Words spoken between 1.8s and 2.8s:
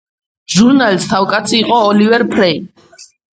ოლივერ ფრეი.